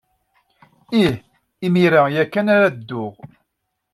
Ih. 1.03 1.15
Imir-a 1.65 2.01
ya 2.15 2.23
kan 2.33 2.47
ara 2.55 2.67
dduɣ. 2.77 3.13